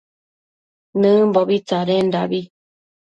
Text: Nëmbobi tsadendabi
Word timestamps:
Nëmbobi 0.99 1.57
tsadendabi 1.67 2.41